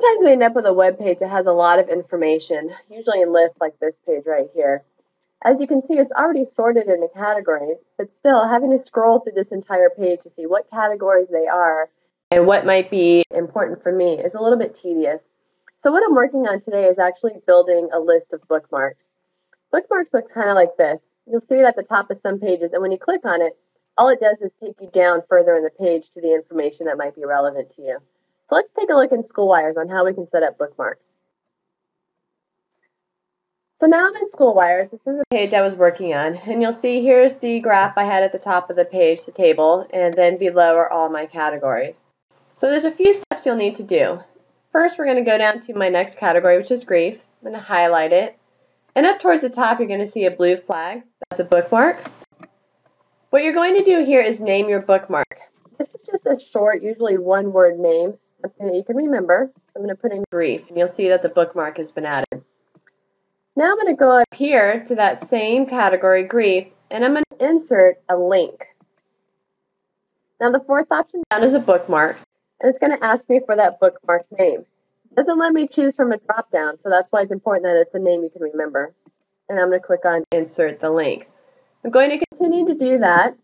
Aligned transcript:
Sometimes 0.00 0.24
we 0.24 0.32
end 0.32 0.42
up 0.42 0.54
with 0.54 0.64
a 0.64 0.72
web 0.72 0.98
page 0.98 1.18
that 1.18 1.28
has 1.28 1.44
a 1.44 1.52
lot 1.52 1.78
of 1.78 1.90
information, 1.90 2.74
usually 2.90 3.20
in 3.20 3.34
lists 3.34 3.60
like 3.60 3.78
this 3.80 3.98
page 4.06 4.22
right 4.24 4.48
here. 4.54 4.82
As 5.42 5.60
you 5.60 5.66
can 5.66 5.82
see, 5.82 5.98
it's 5.98 6.10
already 6.12 6.46
sorted 6.46 6.86
into 6.86 7.08
categories, 7.12 7.76
but 7.98 8.10
still 8.10 8.48
having 8.48 8.70
to 8.70 8.78
scroll 8.78 9.20
through 9.20 9.34
this 9.34 9.52
entire 9.52 9.90
page 9.90 10.22
to 10.22 10.30
see 10.30 10.46
what 10.46 10.70
categories 10.70 11.28
they 11.28 11.46
are 11.46 11.90
and 12.30 12.46
what 12.46 12.64
might 12.64 12.88
be 12.90 13.24
important 13.34 13.82
for 13.82 13.92
me 13.92 14.18
is 14.18 14.34
a 14.34 14.40
little 14.40 14.58
bit 14.58 14.74
tedious. 14.80 15.28
So 15.76 15.92
what 15.92 16.02
I'm 16.02 16.14
working 16.14 16.48
on 16.48 16.62
today 16.62 16.86
is 16.86 16.98
actually 16.98 17.34
building 17.46 17.90
a 17.92 18.00
list 18.00 18.32
of 18.32 18.40
bookmarks. 18.48 19.10
Bookmarks 19.70 20.14
look 20.14 20.32
kind 20.32 20.48
of 20.48 20.54
like 20.54 20.78
this. 20.78 21.12
You'll 21.26 21.42
see 21.42 21.56
it 21.56 21.66
at 21.66 21.76
the 21.76 21.82
top 21.82 22.10
of 22.10 22.16
some 22.16 22.40
pages, 22.40 22.72
and 22.72 22.80
when 22.80 22.92
you 22.92 22.98
click 22.98 23.26
on 23.26 23.42
it, 23.42 23.58
all 23.98 24.08
it 24.08 24.20
does 24.20 24.40
is 24.40 24.54
take 24.54 24.80
you 24.80 24.88
down 24.94 25.24
further 25.28 25.56
in 25.56 25.62
the 25.62 25.68
page 25.68 26.04
to 26.14 26.22
the 26.22 26.32
information 26.32 26.86
that 26.86 26.96
might 26.96 27.14
be 27.14 27.26
relevant 27.26 27.68
to 27.76 27.82
you. 27.82 27.98
So 28.50 28.56
let's 28.56 28.72
take 28.72 28.90
a 28.90 28.94
look 28.94 29.12
in 29.12 29.22
SchoolWires 29.22 29.76
on 29.76 29.88
how 29.88 30.04
we 30.04 30.12
can 30.12 30.26
set 30.26 30.42
up 30.42 30.58
bookmarks. 30.58 31.14
So 33.78 33.86
now 33.86 34.08
I'm 34.08 34.16
in 34.16 34.24
SchoolWires. 34.24 34.90
This 34.90 35.06
is 35.06 35.20
a 35.20 35.24
page 35.30 35.54
I 35.54 35.62
was 35.62 35.76
working 35.76 36.12
on, 36.14 36.34
and 36.34 36.60
you'll 36.60 36.72
see 36.72 37.00
here's 37.00 37.36
the 37.36 37.60
graph 37.60 37.96
I 37.96 38.02
had 38.02 38.24
at 38.24 38.32
the 38.32 38.40
top 38.40 38.68
of 38.68 38.74
the 38.74 38.84
page, 38.84 39.24
the 39.24 39.30
table, 39.30 39.86
and 39.90 40.12
then 40.14 40.36
below 40.36 40.74
are 40.78 40.90
all 40.90 41.08
my 41.08 41.26
categories. 41.26 42.02
So 42.56 42.68
there's 42.68 42.84
a 42.84 42.90
few 42.90 43.14
steps 43.14 43.46
you'll 43.46 43.54
need 43.54 43.76
to 43.76 43.84
do. 43.84 44.18
First, 44.72 44.98
we're 44.98 45.04
going 45.04 45.24
to 45.24 45.30
go 45.30 45.38
down 45.38 45.60
to 45.60 45.74
my 45.74 45.88
next 45.88 46.18
category, 46.18 46.58
which 46.58 46.72
is 46.72 46.82
grief. 46.82 47.24
I'm 47.40 47.52
going 47.52 47.54
to 47.54 47.64
highlight 47.64 48.12
it. 48.12 48.36
And 48.96 49.06
up 49.06 49.20
towards 49.20 49.42
the 49.42 49.50
top, 49.50 49.78
you're 49.78 49.86
going 49.86 50.00
to 50.00 50.08
see 50.08 50.24
a 50.24 50.30
blue 50.32 50.56
flag. 50.56 51.04
That's 51.30 51.38
a 51.38 51.44
bookmark. 51.44 51.98
What 53.30 53.44
you're 53.44 53.54
going 53.54 53.76
to 53.76 53.84
do 53.84 54.04
here 54.04 54.20
is 54.20 54.40
name 54.40 54.68
your 54.68 54.82
bookmark. 54.82 55.38
This 55.78 55.94
is 55.94 56.00
just 56.04 56.26
a 56.26 56.36
short, 56.44 56.82
usually 56.82 57.16
one-word 57.16 57.78
name 57.78 58.18
that 58.42 58.74
you 58.74 58.84
can 58.84 58.96
remember. 58.96 59.50
I'm 59.74 59.82
going 59.82 59.94
to 59.94 60.00
put 60.00 60.12
in 60.12 60.24
grief, 60.30 60.68
and 60.68 60.76
you'll 60.76 60.92
see 60.92 61.08
that 61.08 61.22
the 61.22 61.28
bookmark 61.28 61.76
has 61.78 61.92
been 61.92 62.06
added. 62.06 62.42
Now 63.56 63.72
I'm 63.72 63.78
going 63.78 63.94
to 63.94 63.98
go 63.98 64.10
up 64.10 64.34
here 64.34 64.84
to 64.86 64.94
that 64.96 65.18
same 65.18 65.66
category, 65.66 66.24
grief, 66.24 66.68
and 66.90 67.04
I'm 67.04 67.12
going 67.12 67.24
to 67.38 67.48
insert 67.48 68.00
a 68.08 68.16
link. 68.16 68.64
Now 70.40 70.50
the 70.50 70.60
fourth 70.60 70.90
option 70.90 71.22
down 71.30 71.44
is 71.44 71.54
a 71.54 71.60
bookmark, 71.60 72.16
and 72.60 72.68
it's 72.68 72.78
going 72.78 72.96
to 72.96 73.04
ask 73.04 73.28
me 73.28 73.40
for 73.44 73.56
that 73.56 73.80
bookmark 73.80 74.26
name. 74.38 74.64
It 75.10 75.16
doesn't 75.16 75.38
let 75.38 75.52
me 75.52 75.66
choose 75.66 75.96
from 75.96 76.12
a 76.12 76.18
drop-down, 76.18 76.78
so 76.78 76.88
that's 76.88 77.10
why 77.10 77.22
it's 77.22 77.32
important 77.32 77.64
that 77.64 77.76
it's 77.76 77.94
a 77.94 77.98
name 77.98 78.22
you 78.22 78.30
can 78.30 78.42
remember. 78.42 78.94
And 79.48 79.58
I'm 79.58 79.68
going 79.68 79.80
to 79.80 79.86
click 79.86 80.04
on 80.04 80.24
Insert 80.30 80.80
the 80.80 80.90
Link. 80.90 81.28
I'm 81.84 81.90
going 81.90 82.10
to 82.10 82.24
continue 82.30 82.68
to 82.68 82.74
do 82.74 82.98
that 82.98 83.36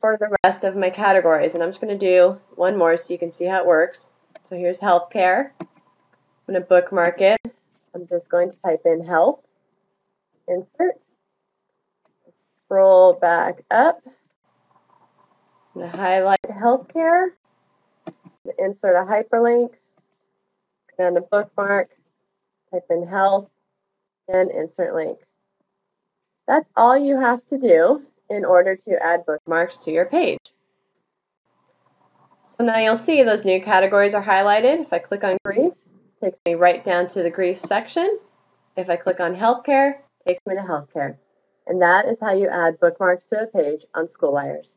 for 0.00 0.16
the 0.18 0.34
rest 0.44 0.64
of 0.64 0.76
my 0.76 0.90
categories, 0.90 1.54
and 1.54 1.62
I'm 1.62 1.70
just 1.70 1.80
going 1.80 1.96
to 1.96 2.06
do 2.06 2.40
one 2.56 2.76
more 2.76 2.96
so 2.96 3.12
you 3.12 3.18
can 3.18 3.30
see 3.30 3.44
how 3.44 3.60
it 3.60 3.66
works. 3.66 4.10
So 4.44 4.56
here's 4.56 4.80
healthcare. 4.80 5.50
I'm 5.60 5.68
going 6.46 6.60
to 6.60 6.66
bookmark 6.66 7.20
it. 7.20 7.40
I'm 7.94 8.06
just 8.08 8.28
going 8.28 8.50
to 8.50 8.56
type 8.58 8.82
in 8.84 9.04
help, 9.04 9.44
insert, 10.48 10.94
scroll 12.64 13.12
back 13.14 13.62
up. 13.70 14.00
I'm 15.74 15.80
going 15.82 15.90
to 15.90 15.96
highlight 15.96 16.42
healthcare, 16.50 17.28
insert 18.58 18.96
a 18.96 19.06
hyperlink, 19.06 19.70
and 20.98 21.16
a 21.16 21.20
bookmark, 21.20 21.90
type 22.70 22.86
in 22.90 23.06
health, 23.06 23.48
and 24.28 24.50
insert 24.50 24.94
link. 24.94 25.18
That's 26.48 26.68
all 26.76 26.98
you 26.98 27.18
have 27.20 27.46
to 27.46 27.58
do 27.58 28.02
in 28.28 28.44
order 28.44 28.76
to 28.76 29.02
add 29.02 29.24
bookmarks 29.26 29.78
to 29.84 29.92
your 29.92 30.06
page. 30.06 30.38
So 32.58 32.64
now 32.64 32.78
you'll 32.78 32.98
see 32.98 33.22
those 33.22 33.44
new 33.44 33.62
categories 33.62 34.14
are 34.14 34.22
highlighted. 34.22 34.82
If 34.82 34.92
I 34.92 34.98
click 34.98 35.24
on 35.24 35.38
grief, 35.44 35.72
it 36.20 36.24
takes 36.24 36.40
me 36.46 36.54
right 36.54 36.84
down 36.84 37.08
to 37.08 37.22
the 37.22 37.30
grief 37.30 37.58
section. 37.60 38.18
If 38.76 38.90
I 38.90 38.96
click 38.96 39.20
on 39.20 39.34
healthcare, 39.34 39.94
it 40.26 40.28
takes 40.28 40.46
me 40.46 40.54
to 40.54 40.60
healthcare. 40.60 41.16
And 41.66 41.80
that 41.82 42.06
is 42.06 42.18
how 42.20 42.32
you 42.34 42.48
add 42.48 42.78
bookmarks 42.78 43.26
to 43.26 43.42
a 43.42 43.46
page 43.46 43.82
on 43.94 44.06
SchoolWires. 44.06 44.72